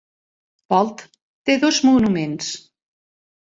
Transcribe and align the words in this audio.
Bald 0.73 1.03
té 1.51 1.59
dos 1.65 1.81
monuments. 1.91 2.51